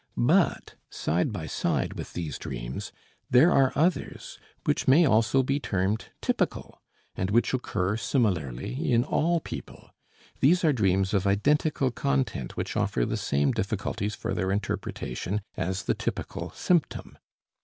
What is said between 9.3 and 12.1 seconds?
people. These are dreams of identical